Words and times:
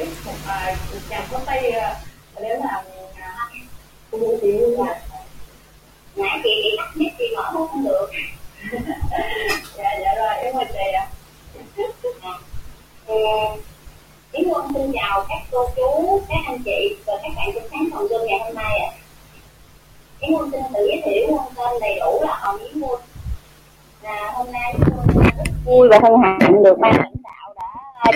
một 0.00 0.32
chàng 1.08 1.26
có 1.30 1.40
tay 1.46 1.72
nếu 2.40 2.58
là 2.58 2.82
cô 4.10 4.18
chị 4.40 4.52
luôn 4.52 4.86
là 4.86 5.00
nãy 6.16 6.40
chị 6.44 6.50
bị 6.64 6.76
tắt 6.78 6.90
mic 6.94 7.12
chị 7.18 7.24
mở 7.36 7.50
không 7.52 7.84
được 7.84 8.10
dạ 9.76 9.90
dạ 10.00 10.14
rồi 10.16 10.34
em 10.36 10.56
mời 10.56 10.64
chị 10.72 10.92
ạ 10.92 11.06
Yến 14.32 14.48
Quân 14.48 14.66
xin 14.74 14.92
chào 14.92 15.24
các 15.28 15.38
cô 15.50 15.68
chú, 15.76 16.20
các 16.28 16.38
anh 16.46 16.62
chị 16.64 16.96
và 17.06 17.12
các 17.22 17.32
bạn 17.36 17.48
trong 17.54 17.64
sáng 17.70 17.88
phòng 17.92 18.06
Zoom 18.06 18.26
ngày 18.26 18.38
hôm 18.44 18.54
nay 18.54 18.78
ạ. 18.78 18.90
À. 18.90 18.96
Yến 20.20 20.32
Quân 20.32 20.50
xin 20.50 20.60
tự 20.74 20.86
giới 20.86 21.02
thiệu 21.04 21.26
quân 21.30 21.44
tên 21.56 21.80
đầy 21.80 21.98
đủ 22.00 22.20
là 22.22 22.38
Hồng 22.40 22.58
Yến 22.58 22.80
Quân. 22.80 23.00
Là 24.02 24.32
hôm 24.34 24.52
nay 24.52 24.74
Quân 24.96 25.26
rất 25.36 25.52
vui 25.64 25.88
và 25.88 26.00
hân 26.02 26.12
hạnh 26.22 26.62
được 26.62 26.78
ban 26.78 27.12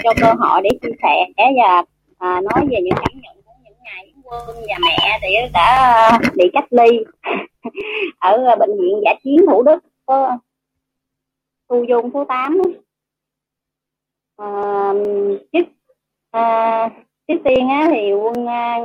cho 0.04 0.10
cơ 0.20 0.32
hội 0.38 0.60
để 0.64 0.70
chia 0.82 0.94
sẻ 1.02 1.26
và 1.36 1.84
à, 2.18 2.40
nói 2.40 2.66
về 2.70 2.76
những 2.82 2.94
cảm 2.96 3.20
nhận 3.22 3.36
của 3.44 3.52
những 3.64 3.78
ngày 3.84 4.12
Quân 4.24 4.56
và 4.68 4.74
mẹ 4.80 5.18
thì 5.22 5.28
đã 5.52 6.10
bị 6.34 6.50
cách 6.52 6.66
ly 6.70 7.04
ở 8.18 8.56
bệnh 8.58 8.70
viện 8.80 9.00
giả 9.04 9.14
chiến 9.24 9.36
Thủ 9.46 9.62
Đức 9.62 9.78
thu 11.68 11.84
dung 11.88 12.10
số 12.14 12.24
8 12.24 12.58
à, 14.36 14.92
trước 15.52 15.66
à, 16.30 16.88
trước 17.28 17.38
tiên 17.44 17.68
á, 17.68 17.88
thì 17.90 18.12
quân 18.12 18.46
à, 18.46 18.78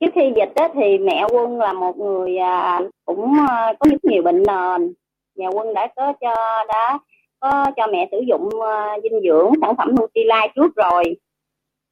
trước 0.00 0.10
khi 0.14 0.32
dịch 0.36 0.52
á, 0.54 0.68
thì 0.74 0.98
mẹ 0.98 1.24
quân 1.32 1.58
là 1.58 1.72
một 1.72 1.98
người 1.98 2.36
à, 2.38 2.80
cũng 3.04 3.32
à, 3.48 3.72
có 3.80 3.90
rất 3.90 4.04
nhiều 4.04 4.22
bệnh 4.22 4.42
nền 4.46 4.92
nhà 5.34 5.48
quân 5.48 5.74
đã 5.74 5.88
có 5.96 6.12
cho 6.20 6.34
đã 6.68 6.98
có 7.40 7.64
cho 7.76 7.86
mẹ 7.92 8.08
sử 8.10 8.20
dụng 8.20 8.46
uh, 8.46 9.02
dinh 9.02 9.20
dưỡng 9.22 9.52
sản 9.60 9.76
phẩm 9.76 9.88
Nutrilite 9.90 10.52
trước 10.56 10.76
rồi. 10.76 11.16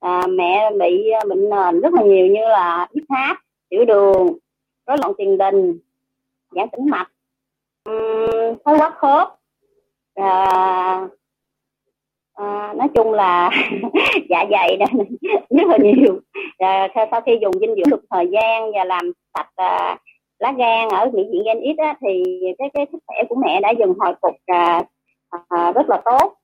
À, 0.00 0.26
mẹ 0.26 0.70
bị 0.78 1.10
ờ, 1.10 1.28
bệnh 1.28 1.50
nền 1.50 1.80
rất 1.80 1.94
là 1.94 2.02
nhiều 2.02 2.26
như 2.26 2.40
là 2.40 2.88
huyết 2.92 3.04
áp 3.08 3.36
tiểu 3.68 3.84
đường 3.84 4.38
rối 4.86 4.98
loạn 4.98 5.12
tiền 5.18 5.38
đình 5.38 5.78
giãn 6.50 6.68
tĩnh 6.72 6.90
mạch 6.90 7.08
um, 7.84 8.54
thoái 8.64 8.90
khớp. 8.96 9.28
À, 10.14 11.08
à, 12.34 12.74
nói 12.76 12.88
chung 12.94 13.12
là 13.12 13.50
dạ 14.30 14.44
dày 14.50 14.76
đó 14.76 14.86
rất 15.50 15.66
là 15.66 15.76
nhiều. 15.76 16.20
À, 16.58 16.88
sau 17.10 17.20
khi 17.20 17.38
dùng 17.42 17.52
dinh 17.60 17.74
dưỡng 17.74 17.90
được 17.90 18.04
thời 18.10 18.28
gian 18.32 18.72
và 18.72 18.84
làm 18.84 19.12
sạch 19.34 19.50
à, 19.56 19.98
lá 20.38 20.52
gan 20.58 20.88
ở 20.88 21.10
bệnh 21.10 21.32
viện 21.32 21.42
gen 21.44 21.60
ít 21.60 21.74
á, 21.78 21.94
thì 22.00 22.22
cái 22.58 22.70
cái 22.74 22.86
sức 22.92 22.98
khỏe 23.06 23.16
của 23.28 23.36
mẹ 23.46 23.60
đã 23.60 23.70
dần 23.70 23.94
hồi 23.98 24.14
phục 24.22 24.34
à, 24.46 24.82
à, 25.48 25.72
rất 25.72 25.88
là 25.88 26.02
tốt. 26.04 26.34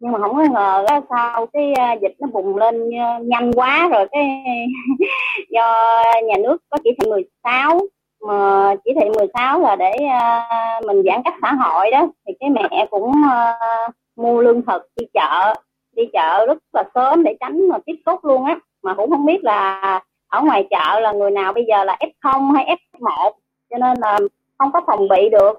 Nhưng 0.00 0.12
mà 0.12 0.18
không 0.18 0.36
có 0.36 0.44
ngờ 0.50 0.84
đó, 0.88 1.00
sau 1.10 1.46
cái 1.52 1.72
à, 1.72 1.92
dịch 1.92 2.14
nó 2.18 2.28
bùng 2.32 2.56
lên 2.56 2.90
à, 2.94 3.18
nhanh 3.22 3.52
quá 3.52 3.88
rồi 3.92 4.06
cái 4.12 4.44
do 5.50 5.74
nhà 6.26 6.34
nước 6.42 6.62
có 6.70 6.78
chỉ 6.84 6.90
thị 6.98 7.10
16 7.10 7.80
mà 8.26 8.74
chỉ 8.84 8.90
thị 9.00 9.08
16 9.18 9.60
là 9.60 9.76
để 9.76 9.92
uh, 9.96 10.86
mình 10.86 11.02
giãn 11.06 11.22
cách 11.24 11.34
xã 11.42 11.52
hội 11.52 11.90
đó. 11.90 12.08
Thì 12.26 12.34
cái 12.40 12.50
mẹ 12.50 12.86
cũng 12.90 13.10
uh, 13.10 13.94
mua 14.16 14.42
lương 14.42 14.62
thực 14.62 14.82
đi 14.96 15.06
chợ 15.14 15.54
đi 15.96 16.02
chợ 16.12 16.46
rất 16.46 16.58
là 16.72 16.84
sớm 16.94 17.24
để 17.24 17.36
tránh 17.40 17.68
mà 17.68 17.78
tiếp 17.86 17.96
xúc 18.06 18.24
luôn 18.24 18.44
á. 18.44 18.58
Mà 18.82 18.94
cũng 18.94 19.10
không 19.10 19.26
biết 19.26 19.44
là 19.44 19.80
ở 20.28 20.40
ngoài 20.42 20.66
chợ 20.70 21.00
là 21.00 21.12
người 21.12 21.30
nào 21.30 21.52
bây 21.52 21.64
giờ 21.64 21.84
là 21.84 21.96
F0 22.00 22.52
hay 22.52 22.76
F1 22.92 23.30
cho 23.70 23.78
nên 23.78 23.98
là 24.00 24.18
không 24.58 24.72
có 24.72 24.80
phòng 24.86 25.08
bị 25.08 25.28
được 25.28 25.58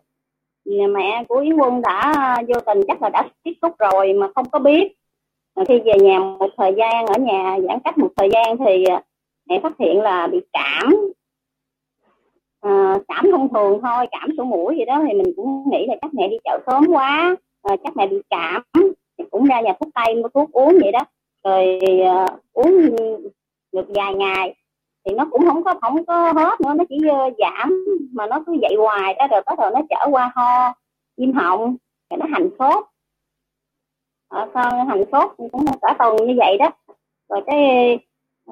nhà 0.78 0.88
mẹ 0.88 1.24
của 1.28 1.40
Yến 1.40 1.56
Quân 1.56 1.82
đã 1.82 2.14
à, 2.16 2.36
vô 2.48 2.60
tình 2.66 2.82
chắc 2.88 3.02
là 3.02 3.10
đã 3.10 3.30
tiếp 3.44 3.54
xúc 3.62 3.76
rồi 3.80 4.14
mà 4.14 4.28
không 4.36 4.50
có 4.50 4.60
biết. 4.60 4.96
Khi 5.68 5.80
về 5.80 5.94
nhà 6.02 6.20
một 6.20 6.50
thời 6.58 6.74
gian 6.78 7.06
ở 7.06 7.20
nhà 7.20 7.58
giãn 7.68 7.80
cách 7.84 7.98
một 7.98 8.10
thời 8.18 8.30
gian 8.34 8.58
thì 8.58 8.84
à, 8.86 9.02
mẹ 9.50 9.60
phát 9.64 9.74
hiện 9.80 10.02
là 10.02 10.28
bị 10.28 10.40
cảm. 10.54 10.96
À, 12.62 12.96
cảm 13.08 13.26
thông 13.32 13.54
thường 13.54 13.80
thôi 13.82 14.06
cảm 14.12 14.30
sổ 14.38 14.44
mũi 14.44 14.76
gì 14.78 14.86
đó 14.86 15.02
thì 15.08 15.14
mình 15.14 15.34
cũng 15.36 15.64
nghĩ 15.72 15.86
là 15.88 15.96
chắc 16.02 16.14
mẹ 16.14 16.28
đi 16.28 16.38
chợ 16.44 16.60
sớm 16.68 16.86
quá 16.88 17.36
à, 17.64 17.76
chắc 17.84 17.98
mẹ 17.98 18.08
bị 18.08 18.18
cảm. 18.30 18.62
Thì 19.18 19.26
cũng 19.32 19.46
ra 19.46 19.62
nhà 19.62 19.74
thuốc 19.80 19.90
tây 19.94 20.16
mua 20.16 20.30
thuốc 20.30 20.52
uống 20.52 20.78
vậy 20.82 20.92
đó. 20.92 21.00
Rồi 21.44 21.80
à, 22.06 22.28
uống 22.54 22.96
được 23.72 23.86
vài 23.88 24.14
ngày 24.14 24.56
thì 25.06 25.16
nó 25.16 25.26
cũng 25.32 25.46
không 25.46 25.64
có 25.64 25.74
không 25.82 26.06
có 26.06 26.34
hết 26.36 26.62
nữa 26.62 26.74
nó 26.74 26.84
chỉ 26.90 26.98
ờ, 27.10 27.30
giảm 27.38 27.86
mà 28.14 28.28
nó 28.28 28.44
cứ 28.46 28.54
dậy 28.62 28.76
hoài 28.80 29.14
đó 29.14 29.28
rồi 29.32 29.42
bắt 29.46 29.60
đầu 29.60 29.70
nó 29.70 29.82
trở 29.90 30.10
qua 30.12 30.32
ho 30.36 30.74
viêm 31.18 31.34
họng 31.34 31.76
rồi 32.10 32.18
nó 32.18 32.26
hành 32.32 32.50
sốt. 32.60 32.84
À, 34.30 34.46
hành 34.88 35.04
sốt 35.12 35.32
cũng 35.38 35.66
cả 35.82 35.96
tuần 36.00 36.16
như 36.28 36.34
vậy 36.38 36.58
đó. 36.58 36.70
Rồi 37.30 37.42
cái 37.48 38.00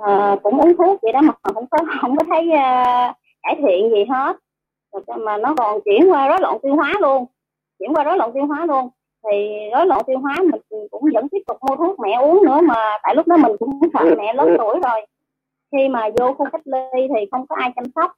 à, 0.01 0.35
cũng 0.43 0.59
uống 0.59 0.77
thuốc 0.77 0.99
vậy 1.01 1.11
đó 1.13 1.21
mà 1.21 1.33
không 1.43 1.65
có 1.71 1.77
không 2.01 2.17
có 2.17 2.23
thấy 2.29 2.51
à, 2.51 3.13
cải 3.43 3.55
thiện 3.55 3.89
gì 3.89 4.05
hết. 4.09 4.37
Rồi 4.93 5.17
mà 5.17 5.37
nó 5.37 5.53
còn 5.57 5.79
chuyển 5.85 6.11
qua 6.11 6.27
rối 6.27 6.37
loạn 6.41 6.57
tiêu 6.63 6.75
hóa 6.75 6.93
luôn 7.01 7.25
chuyển 7.79 7.93
qua 7.93 8.03
rối 8.03 8.17
loạn 8.17 8.31
tiêu 8.33 8.45
hóa 8.45 8.65
luôn. 8.65 8.89
Thì 9.23 9.59
rối 9.73 9.85
loạn 9.85 10.01
tiêu 10.07 10.19
hóa 10.19 10.35
mình 10.51 10.87
cũng 10.91 11.03
vẫn 11.13 11.29
tiếp 11.29 11.41
tục 11.47 11.57
mua 11.69 11.75
thuốc 11.75 11.99
mẹ 11.99 12.13
uống 12.21 12.43
nữa 12.45 12.59
mà 12.63 12.97
tại 13.03 13.15
lúc 13.15 13.27
đó 13.27 13.37
mình 13.37 13.51
cũng 13.59 13.79
sợ 13.93 14.15
mẹ 14.17 14.33
lớn 14.33 14.55
tuổi 14.57 14.79
rồi 14.83 15.05
khi 15.71 15.87
mà 15.89 16.09
vô 16.19 16.33
khu 16.33 16.45
cách 16.51 16.61
ly 16.65 17.07
thì 17.15 17.25
không 17.31 17.47
có 17.47 17.55
ai 17.59 17.71
chăm 17.75 17.85
sóc. 17.95 18.11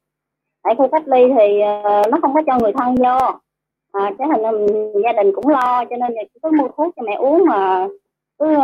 Tại 0.64 0.76
khu 0.76 0.88
cách 0.88 1.04
ly 1.08 1.28
thì 1.38 1.58
uh, 1.58 2.12
nó 2.12 2.18
không 2.22 2.34
có 2.34 2.42
cho 2.48 2.58
người 2.62 2.74
thân 2.74 2.96
vô. 2.96 3.18
À, 3.92 4.12
cái 4.18 4.28
thành 4.32 4.68
gia 5.04 5.14
đình 5.14 5.32
cũng 5.36 5.48
lo 5.48 5.86
cho 5.90 5.98
nên 5.98 6.14
chỉ 6.34 6.40
có 6.42 6.50
mua 6.50 6.68
thuốc 6.78 6.94
cho 6.96 7.04
mẹ 7.04 7.14
uống 7.14 7.46
mà 7.46 7.88
cứ 8.40 8.58
uh, 8.58 8.64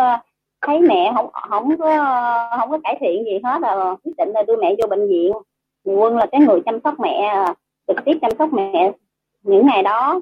thấy 0.61 0.79
mẹ 0.79 1.11
không 1.15 1.29
không 1.49 1.77
có 1.77 1.87
không 2.59 2.71
có 2.71 2.79
cải 2.83 2.97
thiện 2.99 3.25
gì 3.25 3.39
hết 3.43 3.61
là 3.61 3.95
quyết 4.03 4.13
định 4.17 4.29
là 4.29 4.43
đưa 4.43 4.55
mẹ 4.55 4.75
vô 4.81 4.87
bệnh 4.87 5.07
viện. 5.07 5.31
Quân 5.83 6.17
là 6.17 6.25
cái 6.31 6.41
người 6.41 6.61
chăm 6.65 6.79
sóc 6.83 6.99
mẹ 6.99 7.45
trực 7.87 7.97
tiếp 8.05 8.17
chăm 8.21 8.31
sóc 8.39 8.49
mẹ 8.53 8.91
những 9.43 9.65
ngày 9.65 9.83
đó. 9.83 10.21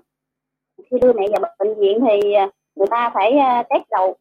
Khi 0.92 0.98
đưa 1.02 1.14
mẹ 1.14 1.26
vào 1.32 1.52
bệnh 1.60 1.80
viện 1.80 2.00
thì 2.08 2.34
ờ, 2.34 2.48
người 2.76 2.88
ta 2.88 3.12
phải 3.14 3.40
test 3.70 3.84
đầu 3.92 4.16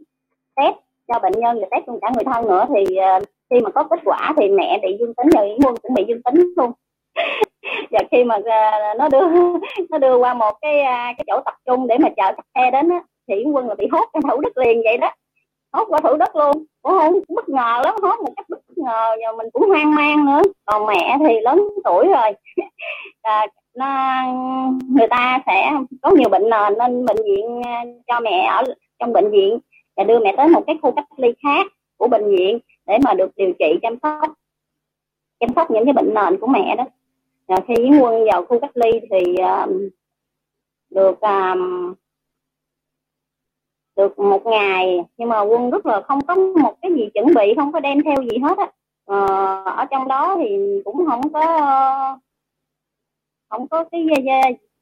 test 0.57 0.77
cho 1.09 1.19
bệnh 1.19 1.33
nhân 1.33 1.61
và 1.61 1.67
test 1.71 1.89
luôn 1.89 1.99
cả 2.03 2.11
người 2.15 2.25
thân 2.25 2.47
nữa 2.47 2.67
thì 2.69 2.97
khi 3.53 3.61
mà 3.61 3.71
có 3.71 3.85
kết 3.91 4.01
quả 4.05 4.35
thì 4.37 4.49
mẹ 4.49 4.79
bị 4.83 4.97
dương 5.01 5.15
tính 5.15 5.27
và 5.35 5.41
yến 5.41 5.57
quân 5.65 5.75
cũng 5.83 5.95
bị 5.95 6.05
dương 6.09 6.23
tính 6.23 6.53
luôn. 6.57 6.73
Và 7.91 8.01
khi 8.11 8.25
mà 8.25 8.39
à, 8.45 8.95
nó 8.99 9.09
đưa 9.09 9.29
nó 9.91 9.99
đưa 9.99 10.17
qua 10.17 10.35
một 10.35 10.53
cái 10.61 10.81
à, 10.81 11.15
cái 11.17 11.25
chỗ 11.27 11.41
tập 11.45 11.55
trung 11.67 11.87
để 11.87 11.99
mà 11.99 12.09
chờ 12.17 12.33
xe 12.55 12.71
đến 12.71 12.89
á 12.89 13.03
thì 13.29 13.35
yến 13.35 13.53
quân 13.53 13.69
là 13.69 13.75
bị 13.75 13.87
hốt 13.93 14.05
cái 14.13 14.23
thủ 14.31 14.41
đức 14.41 14.59
liền 14.59 14.83
vậy 14.85 14.97
đó. 14.97 15.11
Hốt 15.73 15.85
qua 15.89 16.01
thủ 16.01 16.17
đất 16.17 16.37
luôn. 16.37 16.65
Cũng 16.83 16.93
không 16.93 17.21
bất 17.29 17.49
ngờ 17.49 17.81
lắm 17.85 17.95
hốt 18.03 18.21
một 18.25 18.33
cách 18.37 18.47
bất 18.49 18.59
ngờ 18.77 19.17
và 19.21 19.33
mình 19.37 19.47
cũng 19.53 19.69
hoang 19.69 19.95
mang 19.95 20.27
nữa. 20.27 20.43
Còn 20.65 20.87
mẹ 20.87 21.17
thì 21.21 21.41
lớn 21.41 21.69
tuổi 21.85 22.07
rồi. 22.09 22.33
À, 23.23 23.47
nó 23.77 24.23
người 24.89 25.09
ta 25.09 25.39
sẽ 25.47 25.73
có 26.03 26.11
nhiều 26.11 26.29
bệnh 26.29 26.51
nền 26.51 26.79
nên 26.79 27.07
bệnh 27.07 27.17
viện 27.25 27.63
à, 27.65 27.85
cho 28.07 28.21
mẹ 28.21 28.47
ở 28.47 28.63
trong 28.99 29.13
bệnh 29.13 29.31
viện 29.31 29.59
và 29.97 30.05
đưa 30.05 30.19
mẹ 30.19 30.35
tới 30.37 30.49
một 30.49 30.63
cái 30.67 30.79
khu 30.83 30.93
cách 30.93 31.05
ly 31.17 31.29
khác 31.43 31.67
của 31.97 32.09
bệnh 32.09 32.37
viện 32.37 32.59
để 32.93 32.99
mà 33.05 33.15
được 33.15 33.37
điều 33.37 33.53
trị 33.59 33.79
chăm 33.83 33.97
sóc 34.03 34.33
chăm 35.41 35.51
sóc 35.57 35.71
những 35.71 35.85
cái 35.85 35.93
bệnh 35.93 36.15
nền 36.15 36.41
của 36.41 36.47
mẹ 36.47 36.77
đó. 36.77 36.85
Rồi 37.49 37.59
khi 37.69 37.75
Yến 37.75 37.99
Quân 38.01 38.25
vào 38.33 38.45
khu 38.45 38.61
cách 38.61 38.71
ly 38.75 38.91
thì 39.11 39.33
uh, 39.33 39.71
được 40.91 41.21
um, 41.21 41.95
được 43.97 44.19
một 44.19 44.47
ngày. 44.47 45.05
Nhưng 45.17 45.29
mà 45.29 45.41
quân 45.41 45.71
rất 45.71 45.87
là 45.87 46.01
không 46.01 46.21
có 46.27 46.35
một 46.35 46.77
cái 46.83 46.91
gì 46.95 47.09
chuẩn 47.15 47.27
bị 47.35 47.55
không 47.57 47.73
có 47.73 47.81
đem 47.81 48.03
theo 48.05 48.17
gì 48.31 48.39
hết 48.39 48.59
á. 48.59 48.71
Ờ, 49.05 49.27
ở 49.65 49.85
trong 49.91 50.09
đó 50.09 50.37
thì 50.41 50.57
cũng 50.85 51.07
không 51.07 51.33
có 51.33 52.19
không 53.49 53.69
có 53.69 53.85
cái 53.85 54.07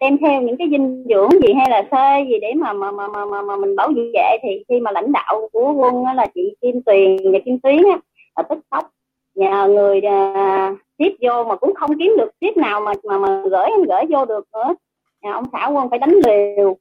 đem 0.01 0.19
theo 0.19 0.43
những 0.43 0.57
cái 0.57 0.69
dinh 0.71 1.05
dưỡng 1.09 1.31
gì 1.31 1.53
hay 1.53 1.71
là 1.71 1.83
xê 1.91 2.31
gì 2.31 2.39
để 2.41 2.55
mà 2.55 2.73
mà 2.73 2.91
mà 2.91 3.09
mà 3.09 3.25
mà, 3.25 3.43
mà 3.43 3.57
mình 3.57 3.77
bảo 3.77 3.89
vệ 4.15 4.39
thì 4.43 4.65
khi 4.69 4.81
mà 4.81 4.91
lãnh 4.91 5.13
đạo 5.13 5.49
của 5.53 5.73
quân 5.73 6.05
là 6.17 6.27
chị 6.35 6.55
Kim 6.61 6.83
Tuyền 6.83 7.17
và 7.33 7.39
Kim 7.45 7.59
Tuyến 7.61 7.77
á 7.77 7.99
ở 8.35 8.43
tích 8.43 8.59
tóc 8.71 8.91
nhà 9.35 9.67
người 9.67 10.01
à, 10.01 10.75
tiếp 10.97 11.17
vô 11.21 11.45
mà 11.45 11.57
cũng 11.57 11.75
không 11.75 11.99
kiếm 11.99 12.15
được 12.19 12.31
tiếp 12.39 12.57
nào 12.57 12.81
mà 12.81 12.93
mà 13.05 13.19
mà 13.19 13.43
gửi 13.51 13.67
em 13.67 13.83
gửi 13.83 14.03
vô 14.09 14.25
được 14.25 14.49
nữa. 14.53 14.75
Nhà 15.23 15.33
ông 15.33 15.45
xã 15.53 15.67
quân 15.67 15.91
phải 15.91 15.99
đánh 15.99 16.15
liều. 16.25 16.77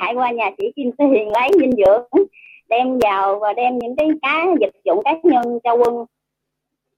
Chạy 0.00 0.14
qua 0.14 0.30
nhà 0.30 0.50
chị 0.58 0.72
Kim 0.76 0.90
Tuyền 0.98 1.28
lấy 1.28 1.50
dinh 1.60 1.72
dưỡng 1.72 2.24
đem 2.68 2.98
vào 2.98 3.38
và 3.38 3.52
đem 3.52 3.78
những 3.78 3.96
cái 3.96 4.08
cá 4.22 4.46
dịch 4.60 4.74
dụng 4.84 5.02
cá 5.04 5.14
nhân 5.22 5.58
cho 5.64 5.74
quân. 5.74 6.06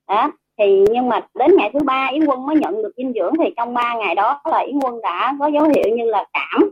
Đó 0.08 0.32
thì 0.58 0.84
nhưng 0.90 1.08
mà 1.08 1.26
đến 1.34 1.56
ngày 1.56 1.70
thứ 1.72 1.78
ba 1.84 2.08
yến 2.12 2.26
quân 2.26 2.46
mới 2.46 2.56
nhận 2.56 2.82
được 2.82 2.93
dinh 2.96 3.12
dưỡng 3.12 3.32
thì 3.38 3.55
trong 3.56 3.75
ba 3.75 3.94
ngày 3.94 4.14
đó 4.14 4.40
là 4.44 4.58
yến 4.58 4.78
quân 4.78 5.00
đã 5.02 5.34
có 5.38 5.46
dấu 5.46 5.64
hiệu 5.64 5.96
như 5.96 6.05
là 6.05 6.25
cảm 6.32 6.70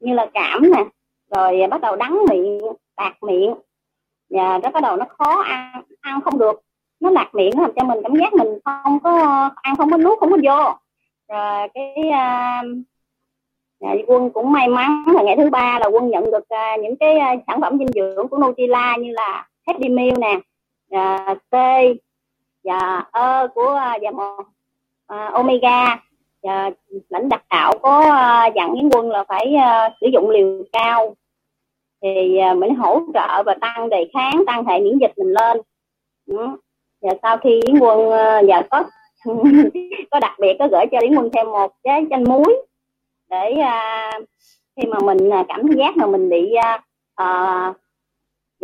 như 0.00 0.14
là 0.14 0.26
cảm 0.34 0.70
nè 0.72 0.84
rồi 1.34 1.66
bắt 1.70 1.80
đầu 1.80 1.96
đắng 1.96 2.18
miệng 2.28 2.60
lạc 2.96 3.14
miệng 3.22 3.54
và 4.30 4.58
nó 4.62 4.70
bắt 4.70 4.82
đầu 4.82 4.96
nó 4.96 5.04
khó 5.08 5.42
ăn 5.42 5.82
ăn 6.00 6.20
không 6.20 6.38
được. 6.38 6.60
Nó 7.00 7.10
lạc 7.10 7.30
miệng 7.32 7.50
nó 7.56 7.62
làm 7.62 7.72
cho 7.76 7.84
mình 7.84 7.98
cảm 8.02 8.16
giác 8.16 8.34
mình 8.34 8.58
không 8.64 9.00
có 9.00 9.50
ăn 9.62 9.76
không 9.76 9.90
có 9.90 9.96
nuốt 9.96 10.18
không 10.18 10.30
có 10.30 10.38
vô. 10.44 10.74
Rồi 11.28 11.68
cái 11.74 11.94
uh, 13.80 14.06
quân 14.06 14.30
cũng 14.30 14.52
may 14.52 14.68
mắn 14.68 15.04
là 15.14 15.22
ngày 15.22 15.36
thứ 15.36 15.50
ba 15.50 15.78
là 15.78 15.86
quân 15.86 16.10
nhận 16.10 16.24
được 16.24 16.44
uh, 16.54 16.80
những 16.82 16.96
cái 16.96 17.16
uh, 17.16 17.42
sản 17.46 17.60
phẩm 17.60 17.78
dinh 17.78 17.88
dưỡng 17.94 18.28
của 18.28 18.38
Nutella 18.38 18.96
như 18.96 19.12
là 19.12 19.48
Happy 19.66 19.88
Meal 19.88 20.18
nè 20.18 20.40
uh, 20.96 21.38
T 21.50 21.56
và 22.66 23.04
ơ 23.10 23.48
của 23.54 23.80
và 24.02 24.10
một 24.10 24.40
uh, 25.12 25.32
Omega. 25.32 25.98
Và 26.42 26.70
lãnh 27.08 27.28
đạo 27.28 27.40
đạo 27.50 27.72
có 27.82 27.98
uh, 28.00 28.54
dặn 28.54 28.74
Yến 28.74 28.88
Quân 28.92 29.10
là 29.10 29.24
phải 29.28 29.54
uh, 29.54 29.92
sử 30.00 30.06
dụng 30.12 30.30
liều 30.30 30.62
cao. 30.72 31.14
Thì 32.02 32.38
uh, 32.52 32.58
mình 32.58 32.74
hỗ 32.74 33.00
trợ 33.14 33.42
và 33.42 33.54
tăng 33.60 33.88
đề 33.88 34.08
kháng 34.12 34.44
tăng 34.46 34.64
hệ 34.64 34.80
miễn 34.80 34.98
dịch 34.98 35.12
mình 35.16 35.32
lên. 35.32 35.60
Ừ. 36.26 36.48
và 37.02 37.10
sau 37.22 37.38
khi 37.38 37.60
Yến 37.66 37.78
Quân 37.78 37.98
uh, 37.98 38.44
và 38.48 38.62
có 38.70 38.84
có 40.10 40.20
đặc 40.20 40.32
biệt 40.40 40.56
có 40.58 40.68
gửi 40.68 40.84
cho 40.92 40.98
Yến 41.00 41.14
Quân 41.14 41.30
thêm 41.32 41.46
một 41.46 41.72
cái 41.84 42.04
chanh 42.10 42.24
muối 42.24 42.56
để 43.30 43.54
uh, 43.58 44.24
khi 44.76 44.88
mà 44.88 44.98
mình 45.04 45.30
cảm 45.48 45.68
giác 45.72 45.96
mà 45.96 46.06
mình 46.06 46.28
bị 46.28 46.54
uh, 47.22 47.76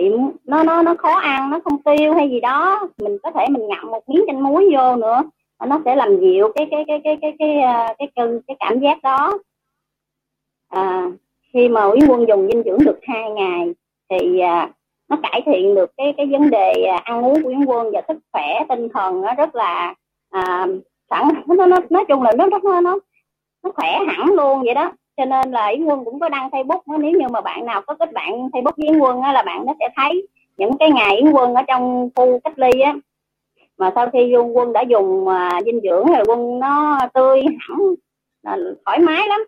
uh, 0.09 0.35
nó 0.45 0.63
nó 0.63 0.83
nó 0.83 0.95
khó 0.99 1.15
ăn 1.15 1.51
nó 1.51 1.61
không 1.65 1.83
tiêu 1.83 2.15
hay 2.15 2.31
gì 2.31 2.41
đó. 2.41 2.89
Mình 2.99 3.19
có 3.23 3.31
thể 3.31 3.47
mình 3.51 3.69
ngậm 3.69 3.91
một 3.91 4.09
miếng 4.09 4.25
chanh 4.27 4.43
muối 4.43 4.71
vô 4.75 4.97
nữa 4.97 5.23
nó 5.67 5.81
sẽ 5.85 5.97
làm 5.97 6.21
dịu 6.21 6.53
cái 6.55 6.69
cái 6.71 6.85
cái 6.87 7.01
cái 7.05 7.19
cái 7.23 7.33
cái 7.39 7.61
ờ, 7.61 7.87
cái 7.87 7.95
cái, 7.99 8.09
cái, 8.15 8.27
cái 8.47 8.57
cảm 8.61 8.81
giác 8.81 9.03
đó. 9.03 9.39
À, 10.69 11.11
khi 11.53 11.69
mà 11.69 11.85
Uyển 11.85 12.09
Quân 12.09 12.29
dùng 12.29 12.49
dinh 12.49 12.63
dưỡng 12.63 12.85
được 12.85 12.99
hai 13.03 13.31
ngày 13.31 13.75
thì 14.11 14.39
à, 14.39 14.71
nó 15.09 15.17
cải 15.23 15.43
thiện 15.47 15.75
được 15.75 15.91
cái 15.97 16.15
cái 16.17 16.27
vấn 16.27 16.51
đề 16.51 16.73
ờ, 16.73 16.99
ăn 17.05 17.25
uống 17.25 17.43
của 17.43 17.49
Uyển 17.49 17.65
Quân 17.65 17.91
và 17.93 18.03
sức 18.09 18.17
khỏe 18.33 18.65
tinh 18.69 18.89
thần 18.95 19.21
nó 19.21 19.35
rất 19.35 19.55
là 19.55 19.95
à, 20.31 20.67
sẵn. 21.11 21.29
Nó, 21.47 21.67
nó 21.67 21.79
nói 21.91 22.05
chung 22.09 22.23
là 22.23 22.33
nó 22.39 22.49
rất 22.49 22.65
nó 22.65 22.81
nó 22.81 22.99
nó 23.65 23.71
khỏe 23.75 23.99
hẳn 24.09 24.27
luôn 24.35 24.63
vậy 24.63 24.75
đó 24.75 24.93
cho 25.17 25.25
nên 25.25 25.51
là 25.51 25.67
Yến 25.67 25.85
Quân 25.85 26.05
cũng 26.05 26.21
có 26.21 26.29
đăng 26.29 26.49
Facebook 26.49 26.81
đó, 26.87 26.97
nếu 26.99 27.11
như 27.11 27.29
mà 27.31 27.41
bạn 27.41 27.67
nào 27.67 27.83
có 27.87 27.95
kết 27.95 28.13
bạn 28.13 28.49
Facebook 28.49 28.73
với 28.77 28.89
Yến 28.89 28.99
Quân 28.99 29.21
á, 29.21 29.33
là 29.33 29.43
bạn 29.43 29.67
nó 29.67 29.75
sẽ 29.81 29.89
thấy 29.97 30.27
những 30.57 30.79
cái 30.79 30.91
ngày 30.91 31.17
Yến 31.17 31.31
Quân 31.31 31.55
ở 31.55 31.63
trong 31.63 32.09
khu 32.15 32.41
cách 32.45 32.59
ly 32.59 32.81
á. 32.81 32.95
Mà 33.79 33.93
sau 33.95 34.11
khi 34.13 34.37
quân 34.55 34.73
đã 34.73 34.81
dùng 34.83 35.29
uh, 35.29 35.65
dinh 35.65 35.81
dưỡng 35.83 36.07
rồi 36.07 36.25
quân 36.27 36.59
nó 36.59 36.99
tươi 37.15 37.43
hẳn 37.43 37.79
là 38.43 38.57
thoải 38.85 38.99
mái 38.99 39.29
lắm. 39.29 39.41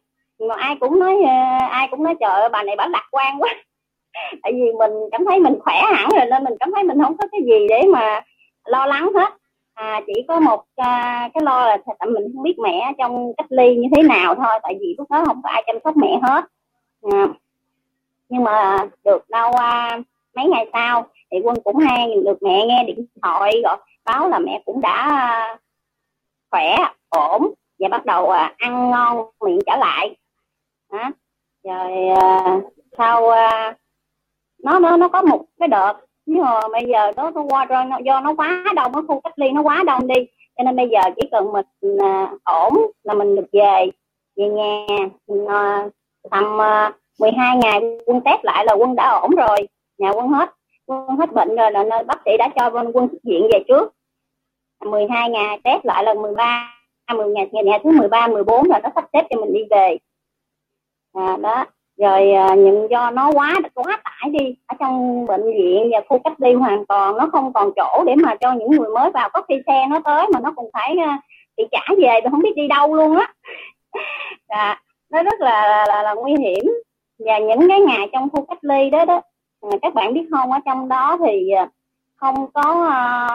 Mà 0.49 0.55
ai 0.59 0.77
cũng 0.81 0.99
nói 0.99 1.15
uh, 1.15 1.71
ai 1.71 1.89
cũng 1.91 2.05
nói 2.05 2.15
trời 2.21 2.31
ơi 2.31 2.49
bà 2.53 2.63
này 2.63 2.77
bà 2.77 2.87
lạc 2.87 3.09
quan 3.11 3.43
quá. 3.43 3.55
Tại 4.43 4.53
vì 4.53 4.73
mình 4.79 4.93
cảm 5.13 5.25
thấy 5.25 5.41
mình 5.41 5.55
khỏe 5.61 5.83
hẳn 5.95 6.09
rồi 6.17 6.27
nên 6.31 6.45
mình 6.45 6.55
cảm 6.61 6.71
thấy 6.75 6.85
mình 6.85 7.03
không 7.03 7.17
có 7.17 7.27
cái 7.33 7.41
gì 7.45 7.67
để 7.69 7.83
mà 7.89 8.21
lo 8.65 8.87
lắng 8.87 9.11
hết 9.15 9.35
à, 9.75 10.01
chỉ 10.07 10.13
có 10.29 10.41
một 10.41 10.61
uh, 10.61 11.33
cái 11.35 11.43
lo 11.43 11.67
là 11.67 11.79
tại 11.99 12.09
mình 12.11 12.25
không 12.35 12.43
biết 12.43 12.59
mẹ 12.59 12.93
trong 12.99 13.33
cách 13.37 13.47
ly 13.49 13.77
như 13.77 13.89
thế 13.97 14.03
nào 14.03 14.35
thôi 14.35 14.61
tại 14.63 14.77
vì 14.81 14.95
lúc 14.99 15.11
đó 15.11 15.25
không 15.27 15.43
có 15.43 15.51
ai 15.51 15.63
chăm 15.67 15.77
sóc 15.85 15.97
mẹ 15.97 16.19
hết 16.23 16.45
à, 17.13 17.29
nhưng 18.29 18.45
mà 18.45 18.77
được 19.05 19.31
đâu 19.31 19.51
uh, 19.51 20.07
mấy 20.35 20.47
ngày 20.47 20.71
sau 20.73 21.07
thì 21.31 21.39
quân 21.45 21.57
cũng 21.65 21.77
hay 21.77 22.15
được 22.25 22.43
mẹ 22.43 22.67
nghe 22.67 22.85
điện 22.87 23.07
thoại 23.23 23.61
gọi 23.65 23.77
báo 24.05 24.29
là 24.29 24.39
mẹ 24.39 24.63
cũng 24.65 24.81
đã 24.81 25.09
à, 25.11 25.59
khỏe 26.51 26.77
ổn 27.09 27.55
và 27.79 27.89
bắt 27.89 28.05
đầu 28.05 28.31
à, 28.31 28.55
ăn 28.59 28.91
ngon 28.91 29.27
miệng 29.41 29.59
trở 29.67 29.77
lại 29.77 30.17
đó. 30.93 31.11
rồi 31.65 32.09
à, 32.21 32.61
sau 32.99 33.31
à, 33.31 33.77
nó 34.63 34.79
nó 34.79 34.97
nó 34.97 35.09
có 35.09 35.23
một 35.23 35.45
cái 35.59 35.69
đợt 35.69 35.95
nhưng 36.27 36.43
mà 36.43 36.61
bây 36.73 36.85
giờ 36.89 37.13
đó 37.17 37.31
nó 37.35 37.43
qua 37.49 37.65
rồi 37.65 37.85
nó, 37.85 37.99
do 38.05 38.21
nó 38.21 38.35
quá 38.35 38.65
đông 38.77 38.93
nó 38.93 39.03
khu 39.09 39.21
cách 39.21 39.39
ly 39.39 39.51
nó 39.51 39.63
quá 39.63 39.83
đông 39.87 40.07
đi. 40.07 40.15
Cho 40.57 40.65
nên 40.65 40.77
bây 40.77 40.89
giờ 40.89 41.01
chỉ 41.17 41.29
cần 41.33 41.53
mình 41.53 41.99
à, 41.99 42.31
ổn 42.45 42.73
là 43.03 43.15
mình 43.15 43.37
được 43.37 43.47
về 43.53 43.91
về 44.37 44.49
nhà. 44.49 44.87
Mình, 45.29 45.47
à, 45.47 45.89
tầm 46.31 46.61
à, 46.61 46.87
uh, 46.89 46.95
12 47.21 47.57
ngày 47.57 47.81
quân 48.07 48.21
test 48.25 48.39
lại 48.43 48.65
là 48.65 48.73
quân 48.73 48.95
đã 48.97 49.09
ổn 49.09 49.31
rồi. 49.31 49.59
Nhà 49.99 50.11
quân 50.11 50.29
hết 50.29 50.55
quân 50.87 51.17
hết 51.17 51.33
bệnh 51.33 51.57
rồi 51.57 51.73
là 51.73 51.85
nơi 51.85 52.05
bác 52.05 52.21
sĩ 52.25 52.31
đã 52.39 52.49
cho 52.57 52.71
quân 52.71 52.91
quân 52.95 53.09
xuất 53.09 53.19
viện 53.25 53.49
về 53.53 53.65
trước. 53.69 53.95
12 54.85 55.31
ngày 55.31 55.61
test 55.65 55.85
lại 55.85 56.05
là 56.05 56.15
13 56.15 56.71
10 57.17 57.29
ngày 57.29 57.49
ngày, 57.53 57.65
ngày 57.65 57.81
thứ 57.85 57.91
13 57.91 58.27
14 58.27 58.69
là 58.69 58.81
nó 58.83 58.89
sắp 58.95 59.05
xếp 59.13 59.27
cho 59.31 59.41
mình 59.41 59.53
đi 59.53 59.61
về. 59.71 59.99
À, 61.13 61.37
đó. 61.41 61.65
Rồi 61.97 62.33
à, 62.33 62.55
những 62.55 62.87
do 62.91 63.11
nó 63.11 63.33
quá 63.33 63.55
quá 63.75 64.01
tải 64.25 64.31
đi 64.31 64.55
ở 64.67 64.77
trong 64.81 65.27
bệnh 65.27 65.45
viện 65.45 65.89
và 65.93 66.01
khu 66.09 66.19
cách 66.19 66.41
ly 66.41 66.53
hoàn 66.53 66.87
toàn 66.87 67.17
nó 67.17 67.29
không 67.33 67.53
còn 67.53 67.71
chỗ 67.77 68.05
để 68.07 68.15
mà 68.15 68.35
cho 68.35 68.53
những 68.53 68.71
người 68.71 68.89
mới 68.95 69.11
vào 69.11 69.31
có 69.33 69.43
khi 69.49 69.55
xe 69.67 69.87
nó 69.91 70.01
tới 70.05 70.27
mà 70.33 70.41
nó 70.41 70.53
cũng 70.57 70.71
phải 70.73 70.97
ờ, 71.07 71.13
bị 71.57 71.65
trả 71.73 71.95
về 71.99 72.21
tôi 72.23 72.31
không 72.31 72.43
biết 72.43 72.57
đi 72.57 72.69
đâu 72.69 72.95
luôn 72.95 73.17
á. 73.17 73.33
À, 74.49 74.83
nó 75.11 75.23
rất 75.23 75.41
là, 75.41 75.69
là, 75.69 75.87
là, 75.89 76.03
là 76.03 76.15
nguy 76.15 76.33
hiểm. 76.39 76.65
Và 77.19 77.39
những 77.39 77.69
cái 77.69 77.81
ngày 77.81 78.09
trong 78.13 78.29
khu 78.31 78.45
cách 78.45 78.59
ly 78.65 78.91
đó 78.91 79.05
đó 79.05 79.21
ừ, 79.61 79.71
các 79.83 79.95
bạn 79.95 80.15
biết 80.15 80.27
không 80.31 80.53
ở 80.53 80.59
trong 80.65 80.89
đó 80.89 81.19
thì 81.25 81.51
ờ, 81.51 81.67
không 82.17 82.47
có 82.53 82.89
ờ, 82.91 83.29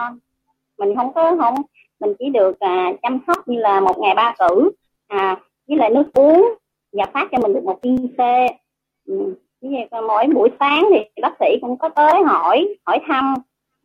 mình 0.77 0.95
không 0.95 1.13
có 1.13 1.35
không 1.39 1.55
mình 1.99 2.13
chỉ 2.19 2.29
được 2.29 2.59
à, 2.59 2.93
chăm 3.01 3.19
sóc 3.27 3.47
như 3.47 3.59
là 3.59 3.79
một 3.79 3.99
ngày 3.99 4.15
ba 4.15 4.35
cử 4.39 4.71
à 5.07 5.35
với 5.67 5.77
lại 5.77 5.89
nước 5.89 6.13
uống 6.13 6.53
và 6.93 7.05
phát 7.13 7.27
cho 7.31 7.37
mình 7.37 7.53
được 7.53 7.63
một 7.63 7.79
viên 7.81 8.07
C. 8.07 8.19
Ừ 9.05 9.33
mỗi 10.07 10.27
buổi 10.35 10.49
sáng 10.59 10.87
thì 10.91 11.21
bác 11.21 11.33
sĩ 11.39 11.45
cũng 11.61 11.77
có 11.77 11.89
tới 11.89 12.23
hỏi 12.23 12.75
hỏi 12.85 12.99
thăm. 13.07 13.33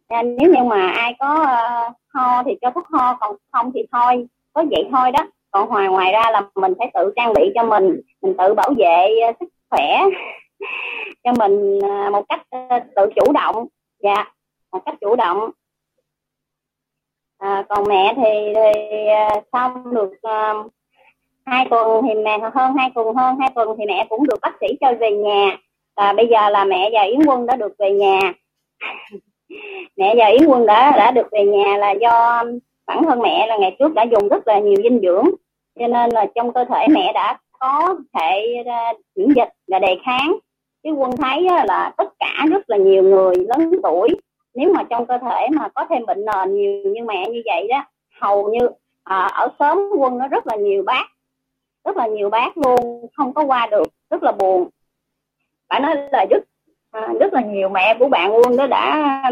À, 0.09 0.23
nếu 0.23 0.53
như 0.53 0.65
mà 0.65 0.91
ai 0.91 1.15
có 1.19 1.35
uh, 1.35 1.95
ho 2.15 2.43
thì 2.43 2.53
cho 2.61 2.71
thuốc 2.71 2.87
ho 2.87 3.17
còn 3.21 3.37
không 3.53 3.73
thì 3.75 3.81
thôi 3.93 4.27
có 4.53 4.65
vậy 4.71 4.89
thôi 4.93 5.13
đó. 5.13 5.27
Còn 5.51 5.69
ngoài 5.69 5.89
ngoài 5.89 6.13
ra 6.13 6.31
là 6.31 6.43
mình 6.55 6.73
phải 6.79 6.91
tự 6.95 7.13
trang 7.17 7.33
bị 7.35 7.53
cho 7.55 7.63
mình 7.63 8.01
mình 8.23 8.35
tự 8.39 8.55
bảo 8.55 8.71
vệ 8.79 9.09
uh, 9.31 9.37
sức 9.41 9.49
khỏe 9.71 10.01
cho 11.25 11.33
mình 11.33 11.79
uh, 11.79 12.13
một 12.13 12.25
cách 12.29 12.43
uh, 12.57 12.83
tự 12.97 13.07
chủ 13.17 13.33
động. 13.33 13.67
Dạ 14.03 14.35
một 14.75 14.81
cách 14.85 14.95
chủ 15.01 15.17
động. 15.17 15.51
À, 17.39 17.65
còn 17.69 17.85
mẹ 17.89 18.15
thì, 18.17 18.55
thì 18.55 19.07
xong 19.53 19.95
được 19.95 20.13
uh, 20.13 20.73
hai 21.47 21.67
tuần 21.71 22.03
thì 22.03 22.15
mẹ 22.15 22.39
hơn 22.55 22.75
hai 22.77 22.91
tuần 22.95 23.15
hơn 23.15 23.37
hai 23.41 23.51
tuần 23.55 23.69
thì 23.79 23.85
mẹ 23.87 24.07
cũng 24.09 24.27
được 24.27 24.39
bác 24.43 24.53
sĩ 24.61 24.67
cho 24.81 24.93
về 25.01 25.11
nhà 25.11 25.57
và 25.97 26.13
bây 26.13 26.27
giờ 26.27 26.51
là 26.51 26.65
mẹ 26.65 26.91
và 26.93 27.03
yến 27.03 27.21
quân 27.27 27.47
đã 27.47 27.57
được 27.57 27.73
về 27.79 27.91
nhà. 27.91 28.19
Mẹ 29.97 30.15
và 30.19 30.27
yến 30.27 30.47
quân 30.47 30.67
đã 30.67 30.91
đã 30.97 31.11
được 31.11 31.27
về 31.33 31.45
nhà 31.45 31.77
là 31.77 31.91
do 31.91 32.45
bản 32.87 33.05
thân 33.05 33.19
mẹ 33.19 33.47
là 33.47 33.57
ngày 33.57 33.77
trước 33.79 33.95
đã 33.95 34.03
dùng 34.03 34.29
rất 34.29 34.49
là 34.49 34.59
nhiều 34.59 34.77
dinh 34.83 35.01
dưỡng. 35.01 35.31
Cho 35.81 35.87
nên 35.89 36.11
là 36.11 36.27
trong 36.35 36.53
cơ 36.53 36.65
thể 36.65 36.87
mẹ 36.89 37.13
đã 37.13 37.39
có 37.53 37.95
hệ 38.15 38.65
miễn 39.17 39.29
à, 39.29 39.33
dịch 39.37 39.53
và 39.69 39.79
đề 39.79 39.97
kháng. 40.05 40.37
Chứ 40.83 40.91
quân 40.91 41.17
thấy 41.17 41.43
là 41.67 41.93
tất 41.97 42.09
cả 42.19 42.47
rất 42.51 42.71
là 42.71 42.77
nhiều 42.77 43.03
người 43.03 43.35
lớn 43.49 43.71
tuổi 43.83 44.09
nếu 44.55 44.73
mà 44.73 44.83
trong 44.91 45.07
cơ 45.07 45.19
thể 45.19 45.49
mà 45.53 45.69
có 45.75 45.87
thêm 45.91 46.07
bệnh 46.07 46.25
nền 46.25 46.57
nhiều 46.57 46.93
như 46.93 47.05
mẹ 47.05 47.31
như 47.31 47.43
vậy 47.45 47.69
đó 47.69 47.85
hầu 48.21 48.49
như 48.49 48.69
à, 49.05 49.27
ở 49.27 49.49
sớm 49.59 49.79
quân 49.99 50.19
nó 50.19 50.29
rất 50.29 50.47
là 50.47 50.57
nhiều 50.57 50.83
bác 50.83 51.07
rất 51.85 51.97
là 51.97 52.07
nhiều 52.07 52.31
bác 52.31 52.57
luôn 52.57 53.07
không 53.17 53.35
có 53.35 53.45
qua 53.45 53.67
được 53.67 53.89
rất 54.11 54.23
là 54.23 54.33
buồn 54.33 54.69
phải 55.75 55.81
nói 55.81 56.09
là 56.13 56.27
rất 56.31 56.45
à, 56.91 57.09
rất 57.21 57.33
là 57.33 57.41
nhiều 57.41 57.69
mẹ 57.69 57.97
của 57.99 58.09
bạn 58.09 58.35
quân 58.35 58.57
đó 58.57 58.67
đã 58.67 59.23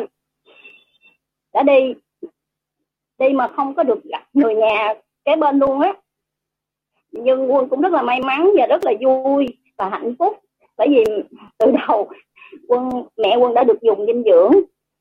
đã 1.54 1.62
đi 1.62 1.94
đi 3.18 3.28
mà 3.28 3.48
không 3.48 3.74
có 3.74 3.82
được 3.82 4.04
gặp 4.04 4.22
người 4.32 4.54
nhà 4.54 4.94
kế 5.24 5.36
bên 5.36 5.58
luôn 5.58 5.80
á. 5.80 5.94
Nhưng 7.12 7.52
quân 7.52 7.68
cũng 7.68 7.80
rất 7.80 7.92
là 7.92 8.02
may 8.02 8.20
mắn 8.20 8.50
và 8.58 8.66
rất 8.66 8.84
là 8.84 8.92
vui 9.00 9.46
và 9.78 9.88
hạnh 9.88 10.14
phúc 10.18 10.38
bởi 10.76 10.88
vì 10.88 11.04
từ 11.58 11.72
đầu 11.86 12.10
quân 12.68 12.90
mẹ 13.16 13.36
quân 13.36 13.54
đã 13.54 13.64
được 13.64 13.82
dùng 13.82 14.06
dinh 14.06 14.22
dưỡng 14.24 14.52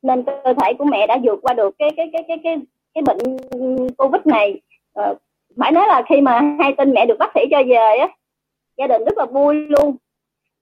nên 0.01 0.23
cơ 0.23 0.53
thể 0.61 0.73
của 0.73 0.85
mẹ 0.85 1.07
đã 1.07 1.17
vượt 1.23 1.39
qua 1.41 1.53
được 1.53 1.75
cái 1.79 1.91
cái 1.97 2.09
cái 2.13 2.23
cái 2.27 2.37
cái 2.43 2.57
cái 2.93 3.01
bệnh 3.01 3.37
covid 3.97 4.21
này. 4.25 4.61
Ờ, 4.93 5.15
phải 5.57 5.71
nói 5.71 5.87
là 5.87 6.03
khi 6.09 6.21
mà 6.21 6.41
hai 6.59 6.73
tin 6.77 6.93
mẹ 6.93 7.05
được 7.05 7.17
bác 7.19 7.31
sĩ 7.35 7.41
cho 7.51 7.63
về 7.67 7.97
á 7.97 8.07
gia 8.77 8.87
đình 8.87 9.03
rất 9.03 9.17
là 9.17 9.25
vui 9.25 9.55
luôn 9.55 9.95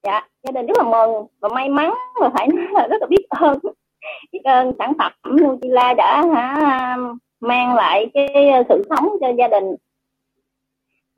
dạ 0.03 0.27
gia 0.43 0.51
đình 0.51 0.65
rất 0.65 0.77
là 0.77 0.83
mừng 0.83 1.25
và 1.39 1.49
may 1.49 1.69
mắn 1.69 1.93
và 2.21 2.29
phải 2.33 2.47
nói 2.47 2.65
là 2.73 2.87
rất 2.87 3.01
là 3.01 3.07
biết 3.07 3.25
ơn. 3.29 3.59
Biết 4.31 4.41
ơn 4.43 4.71
sản 4.79 4.93
phẩm 4.97 5.11
Nutella 5.41 5.93
đã 5.93 6.23
hả, 6.33 6.97
mang 7.39 7.75
lại 7.75 8.11
cái 8.13 8.49
ờ, 8.49 8.63
sự 8.69 8.83
sống 8.89 9.09
cho 9.21 9.27
gia 9.37 9.47
đình. 9.47 9.75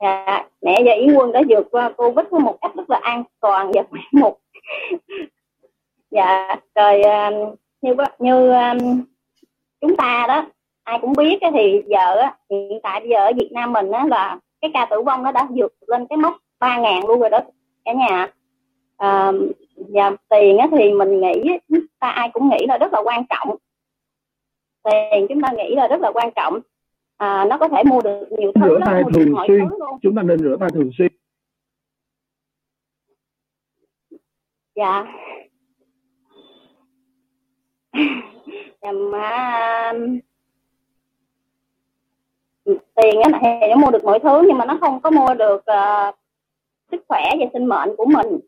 Dạ, 0.02 0.48
mẹ 0.62 0.82
và 0.86 0.94
Yến 0.94 1.16
Quân 1.16 1.32
đã 1.32 1.42
vượt 1.50 1.68
qua 1.72 1.90
Covid 1.98 2.26
với 2.32 2.40
một 2.40 2.58
cách 2.62 2.72
rất 2.76 2.90
là 2.90 3.00
an 3.04 3.24
toàn 3.40 3.72
và 3.74 3.84
khỏe 3.90 4.02
mục. 4.12 4.40
Dạ 6.12 6.56
rồi 6.76 7.02
ờ, 7.02 7.32
như 7.82 7.96
như 8.20 8.50
ờ, 8.50 8.74
chúng 9.82 9.98
ta 9.98 10.26
đó 10.28 10.46
ai 10.84 11.00
cũng 11.02 11.14
biết 11.14 11.38
cái 11.42 11.52
thì 11.54 11.82
giờ 11.88 12.16
hiện 12.50 12.80
tại 12.84 13.00
bây 13.00 13.10
giờ 13.10 13.18
ở 13.18 13.32
Việt 13.36 13.50
Nam 13.52 13.74
mình 13.74 13.90
là 13.90 14.38
cái 14.62 14.72
ca 14.74 14.86
tử 14.86 15.02
vong 15.02 15.24
nó 15.24 15.32
đã 15.32 15.48
vượt 15.56 15.74
lên 15.88 16.08
cái 16.08 16.18
mốc 16.18 16.38
ba 16.60 16.78
ngàn 16.78 17.08
luôn 17.08 17.20
rồi 17.20 17.30
đó 17.30 17.40
cả 17.86 17.94
nhà 17.94 18.28
à, 19.02 19.32
và 19.76 20.12
tiền 20.30 20.58
á 20.58 20.68
thì 20.72 20.94
mình 20.94 21.22
nghĩ 21.22 21.58
ta 22.00 22.10
ai 22.10 22.30
cũng 22.34 22.50
nghĩ 22.50 22.66
là 22.68 22.78
rất 22.78 22.94
là 22.94 23.02
quan 23.04 23.24
trọng. 23.30 23.58
Tiền 24.84 25.26
chúng 25.30 25.42
ta 25.42 25.52
nghĩ 25.58 25.76
là 25.76 25.88
rất 25.88 26.02
là 26.02 26.12
quan 26.14 26.30
trọng. 26.36 26.60
À, 27.18 27.46
nó 27.46 27.58
có 27.58 27.68
thể 27.68 27.84
mua 27.84 28.02
được 28.02 28.28
nhiều 28.32 28.52
thứ 28.56 28.62
rửa 28.68 28.80
tay 28.86 29.04
thường 29.14 29.36
xuyên. 29.48 29.68
chúng 30.02 30.16
ta 30.16 30.22
nên 30.22 30.40
rửa 30.40 30.58
tay 30.60 30.70
thường 30.74 30.90
xuyên. 30.98 31.12
Dạ. 34.76 35.06
Mà 39.12 39.94
tiền 42.96 43.22
á 43.22 43.40
thì 43.42 43.68
nó 43.70 43.76
mua 43.76 43.92
được 43.92 44.04
mọi 44.04 44.20
thứ 44.20 44.44
nhưng 44.48 44.58
mà 44.58 44.66
nó 44.66 44.78
không 44.82 45.02
có 45.02 45.12
mua 45.12 45.34
được 45.34 45.64
uh, 45.72 46.16
sức 46.92 47.04
khỏe 47.08 47.22
và 47.40 47.46
sinh 47.54 47.66
mệnh 47.66 47.90
của 47.98 48.06
mình 48.06 48.40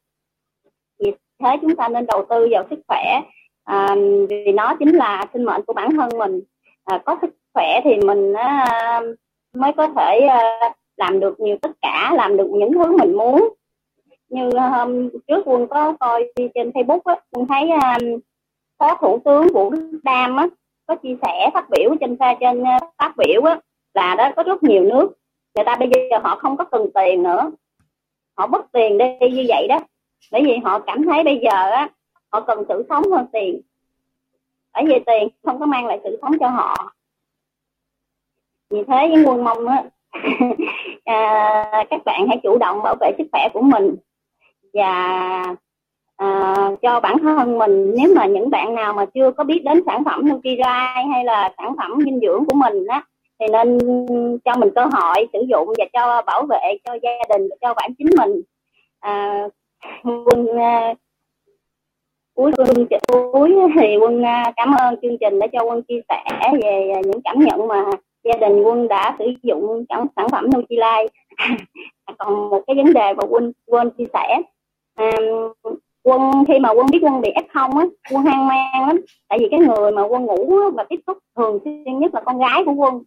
thế 1.39 1.57
chúng 1.61 1.75
ta 1.75 1.87
nên 1.87 2.05
đầu 2.05 2.25
tư 2.29 2.47
vào 2.51 2.63
sức 2.69 2.79
khỏe. 2.87 3.21
À, 3.63 3.95
vì 4.29 4.51
nó 4.51 4.75
chính 4.79 4.95
là 4.95 5.25
sinh 5.33 5.43
mệnh 5.43 5.61
của 5.67 5.73
bản 5.73 5.95
thân 5.95 6.09
mình. 6.17 6.41
À, 6.85 7.01
có 7.05 7.17
sức 7.21 7.29
khỏe 7.53 7.81
thì 7.83 7.95
mình 8.05 8.33
à, 8.33 9.01
mới 9.55 9.73
có 9.73 9.87
thể 9.87 10.19
à, 10.19 10.39
làm 10.97 11.19
được 11.19 11.39
nhiều 11.39 11.57
tất 11.61 11.71
cả 11.81 12.11
làm 12.15 12.37
được 12.37 12.47
những 12.51 12.73
thứ 12.73 12.97
mình 12.97 13.13
muốn. 13.17 13.53
Như 14.29 14.49
à, 14.49 14.69
hôm 14.69 15.09
trước 15.27 15.41
quân 15.45 15.67
có 15.67 15.93
coi 15.99 16.31
trên 16.55 16.69
facebook 16.69 16.99
á 17.03 17.15
quân 17.31 17.47
thấy 17.47 17.69
à, 17.69 17.97
phó 18.79 18.97
thủ 19.01 19.19
tướng 19.25 19.47
vũ 19.53 19.69
đức 19.69 19.99
đam 20.03 20.35
á 20.35 20.47
có 20.85 20.95
chia 20.95 21.15
sẻ 21.21 21.49
phát 21.53 21.69
biểu 21.69 21.95
trên 21.99 22.17
à, 22.19 22.35
trên 22.39 22.63
à, 22.63 22.79
phát 22.97 23.13
biểu 23.17 23.41
á 23.43 23.59
là 23.93 24.15
đó 24.15 24.31
có 24.35 24.43
rất 24.43 24.63
nhiều 24.63 24.83
nước 24.83 25.13
người 25.55 25.65
ta 25.65 25.75
bây 25.75 25.89
giờ 25.89 26.17
họ 26.23 26.35
không 26.35 26.57
có 26.57 26.63
cần 26.63 26.87
tiền 26.93 27.23
nữa. 27.23 27.51
Họ 28.37 28.47
mất 28.47 28.65
tiền 28.71 28.97
đi 28.97 29.29
như 29.29 29.45
vậy 29.47 29.67
đó 29.67 29.79
bởi 30.31 30.43
vì 30.45 30.57
họ 30.63 30.79
cảm 30.79 31.03
thấy 31.03 31.23
bây 31.23 31.39
giờ 31.43 31.71
á 31.71 31.89
họ 32.31 32.41
cần 32.41 32.63
sự 32.69 32.85
sống 32.89 33.03
hơn 33.11 33.25
tiền. 33.33 33.61
Bởi 34.73 34.83
vì 34.87 34.99
tiền 35.05 35.27
không 35.43 35.59
có 35.59 35.65
mang 35.65 35.85
lại 35.85 35.99
sự 36.03 36.17
sống 36.21 36.31
cho 36.39 36.47
họ. 36.47 36.93
Vì 38.69 38.83
thế 38.87 39.09
với 39.13 39.23
quân 39.25 39.43
mong 39.43 39.67
á 39.67 39.83
à, 41.05 41.85
các 41.89 42.01
bạn 42.05 42.27
hãy 42.27 42.39
chủ 42.43 42.57
động 42.57 42.81
bảo 42.83 42.95
vệ 43.01 43.11
sức 43.17 43.27
khỏe 43.31 43.49
của 43.53 43.61
mình. 43.61 43.95
Và 44.73 45.55
à, 46.17 46.55
cho 46.81 46.99
bản 46.99 47.17
thân 47.19 47.57
mình 47.57 47.93
nếu 47.97 48.13
mà 48.15 48.25
những 48.25 48.49
bạn 48.49 48.75
nào 48.75 48.93
mà 48.93 49.05
chưa 49.05 49.31
có 49.31 49.43
biết 49.43 49.61
đến 49.63 49.81
sản 49.85 50.03
phẩm 50.03 50.29
Nutrilite 50.29 51.03
hay 51.13 51.23
là 51.23 51.53
sản 51.57 51.75
phẩm 51.77 51.99
dinh 52.05 52.19
dưỡng 52.19 52.45
của 52.45 52.55
mình 52.55 52.87
á 52.87 53.03
thì 53.39 53.45
nên 53.51 53.77
cho 54.45 54.55
mình 54.55 54.69
cơ 54.75 54.85
hội 54.85 55.27
sử 55.33 55.39
dụng 55.49 55.67
và 55.77 55.85
cho 55.93 56.21
bảo 56.21 56.45
vệ 56.45 56.77
cho 56.83 56.93
gia 57.03 57.37
đình 57.37 57.49
cho 57.61 57.73
bản 57.73 57.93
chính 57.97 58.09
mình. 58.17 58.41
À, 58.99 59.43
quân 60.03 60.45
uh, 60.45 60.97
cuối 62.35 62.51
quân 62.57 62.87
cuối 63.31 63.55
thì 63.75 63.97
quân 63.97 64.21
uh, 64.21 64.53
cảm 64.55 64.71
ơn 64.79 64.95
chương 65.01 65.17
trình 65.17 65.39
đã 65.39 65.47
cho 65.53 65.63
quân 65.63 65.83
chia 65.83 66.01
sẻ 66.09 66.51
về 66.61 67.01
những 67.05 67.21
cảm 67.23 67.39
nhận 67.39 67.67
mà 67.67 67.85
gia 68.23 68.33
đình 68.47 68.63
quân 68.63 68.87
đã 68.87 69.15
sử 69.19 69.25
dụng 69.43 69.85
trong 69.89 70.07
sản 70.15 70.27
phẩm 70.31 70.45
Nutrilite 70.45 71.07
à, 72.05 72.13
còn 72.17 72.49
một 72.49 72.61
cái 72.67 72.75
vấn 72.75 72.93
đề 72.93 73.13
mà 73.13 73.23
quân 73.29 73.51
quên 73.65 73.89
chia 73.89 74.05
sẻ 74.13 74.41
à, 74.95 75.11
quân 76.03 76.45
khi 76.47 76.59
mà 76.59 76.69
quân 76.69 76.87
biết 76.91 76.99
quân 77.01 77.21
bị 77.21 77.31
f 77.35 77.43
không 77.53 77.77
á 77.77 77.85
quân 78.11 78.23
hoang 78.23 78.47
mang 78.47 78.87
lắm. 78.87 79.01
Tại 79.29 79.39
vì 79.39 79.47
cái 79.51 79.59
người 79.59 79.91
mà 79.91 80.03
quân 80.03 80.25
ngủ 80.25 80.71
và 80.75 80.83
tiếp 80.89 80.99
xúc 81.07 81.17
thường 81.35 81.59
xuyên 81.63 81.99
nhất 81.99 82.13
là 82.13 82.21
con 82.25 82.39
gái 82.39 82.63
của 82.65 82.71
quân. 82.71 83.03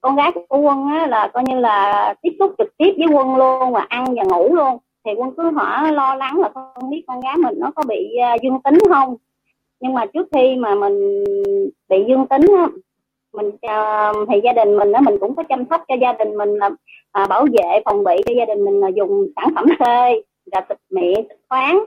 Con 0.00 0.16
gái 0.16 0.32
của 0.32 0.58
quân 0.58 0.88
á, 0.88 1.06
là 1.06 1.30
coi 1.34 1.44
như 1.46 1.60
là 1.60 2.14
tiếp 2.22 2.30
xúc 2.38 2.54
trực 2.58 2.76
tiếp 2.76 2.92
với 2.98 3.06
quân 3.12 3.36
luôn 3.36 3.72
và 3.72 3.86
ăn 3.88 4.04
và 4.14 4.22
ngủ 4.24 4.54
luôn 4.54 4.78
thì 5.04 5.10
quân 5.16 5.30
cứ 5.36 5.50
hỏi 5.50 5.92
lo 5.92 6.14
lắng 6.14 6.40
là 6.40 6.48
không 6.54 6.90
biết 6.90 7.04
con 7.06 7.20
gái 7.20 7.36
mình 7.36 7.54
nó 7.58 7.70
có 7.74 7.82
bị 7.88 8.16
uh, 8.34 8.42
dương 8.42 8.62
tính 8.64 8.78
không? 8.88 9.16
Nhưng 9.80 9.94
mà 9.94 10.06
trước 10.06 10.28
khi 10.32 10.56
mà 10.56 10.74
mình 10.74 11.24
bị 11.88 12.04
dương 12.08 12.26
tính 12.26 12.42
á, 12.58 12.66
mình 13.32 13.48
uh, 13.48 14.28
thì 14.28 14.40
gia 14.44 14.52
đình 14.52 14.76
mình 14.76 14.92
á 14.92 15.00
mình 15.00 15.18
cũng 15.20 15.34
có 15.34 15.42
chăm 15.42 15.64
sóc 15.70 15.84
cho 15.88 15.94
gia 16.00 16.12
đình 16.12 16.36
mình 16.36 16.54
là 16.54 16.66
uh, 17.22 17.28
bảo 17.28 17.46
vệ 17.52 17.80
phòng 17.84 18.04
bị 18.04 18.14
cho 18.26 18.34
gia 18.36 18.44
đình 18.44 18.64
mình 18.64 18.80
là 18.80 18.88
dùng 18.88 19.26
sản 19.36 19.48
phẩm 19.54 19.66
C 19.78 19.82
là 20.52 20.66
xịt 20.68 20.78
miệng 20.90 21.26
xịt 21.28 21.38
khoáng. 21.48 21.84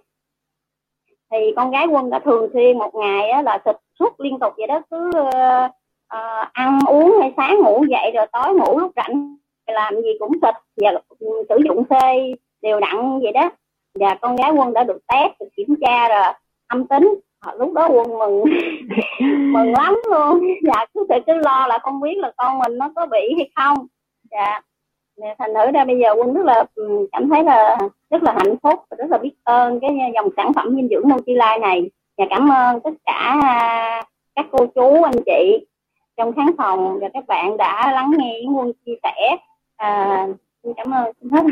Thì 1.32 1.38
con 1.56 1.72
gái 1.72 1.88
quân 1.88 2.10
đã 2.10 2.20
thường 2.20 2.50
xuyên 2.54 2.78
một 2.78 2.96
ngày 2.96 3.30
á, 3.30 3.42
là 3.42 3.62
xịt 3.66 3.76
suốt 4.00 4.20
liên 4.20 4.40
tục 4.40 4.54
vậy 4.58 4.68
đó 4.68 4.82
cứ 4.92 5.10
uh, 5.10 5.72
uh, 6.16 6.48
ăn 6.54 6.80
uống 6.88 7.18
hay 7.20 7.34
sáng 7.38 7.60
ngủ 7.60 7.86
dậy 7.90 8.12
rồi 8.16 8.26
tối 8.32 8.54
ngủ 8.54 8.80
lúc 8.80 8.92
rảnh 8.96 9.36
làm 9.68 9.96
gì 9.96 10.10
cũng 10.20 10.32
xịt 10.42 10.56
và 10.78 10.92
sử 11.50 11.58
dụng 11.66 11.84
C 11.84 11.92
đều 12.64 12.80
đặn 12.80 13.20
vậy 13.20 13.32
đó. 13.32 13.50
Và 14.00 14.18
con 14.22 14.36
gái 14.36 14.52
quân 14.52 14.74
đã 14.74 14.84
được 14.84 15.00
test 15.08 15.32
được 15.40 15.48
kiểm 15.56 15.76
tra 15.82 16.10
rồi 16.10 16.34
âm 16.68 16.88
tính. 16.88 17.20
Lúc 17.58 17.74
đó 17.74 17.90
quân 17.90 18.20
mừng. 18.20 18.44
Mừng 19.54 19.72
lắm 19.72 20.02
luôn. 20.12 20.48
Dạ 20.64 20.86
cứ 20.94 21.06
sự 21.10 21.16
cứ 21.28 21.34
lo 21.34 21.68
là 21.68 21.80
không 21.84 22.02
biết 22.02 22.18
là 22.18 22.32
con 22.38 22.60
mình 22.60 22.78
nó 22.78 22.92
có 22.96 23.06
bị 23.06 23.34
hay 23.38 23.50
không. 23.56 23.88
Dạ. 24.32 24.62
Thành 25.40 25.54
thử 25.54 25.72
ra 25.72 25.86
bây 25.86 26.00
giờ 26.00 26.14
quân 26.18 26.34
rất 26.34 26.46
là 26.46 26.64
ừ, 26.76 27.08
cảm 27.12 27.30
thấy 27.30 27.44
là 27.44 27.78
rất 28.10 28.24
là 28.24 28.34
hạnh 28.38 28.56
phúc 28.64 28.80
và 28.90 28.98
rất 28.98 29.06
là 29.10 29.18
biết 29.18 29.34
ơn 29.44 29.80
cái 29.80 30.12
dòng 30.16 30.30
sản 30.38 30.54
phẩm 30.54 30.76
dinh 30.76 30.88
dưỡng 30.90 31.10
Nutrilite 31.10 31.58
này. 31.62 31.90
Và 32.18 32.26
cảm 32.30 32.52
ơn 32.52 32.80
tất 32.80 32.94
cả 33.06 33.40
à, 33.44 34.04
các 34.36 34.46
cô 34.52 34.66
chú 34.66 35.04
anh 35.04 35.24
chị 35.26 35.66
trong 36.18 36.34
khán 36.34 36.48
phòng 36.58 37.00
và 37.02 37.10
các 37.14 37.28
bạn 37.28 37.58
đã 37.58 37.92
lắng 37.92 38.12
nghe 38.18 38.42
quân 38.56 38.72
chia 38.86 38.96
sẻ. 39.04 39.38
À, 39.78 40.28
xin 40.64 40.74
cảm 40.74 40.94
ơn. 40.94 41.12
Xin 41.22 41.30
hết 41.30 41.44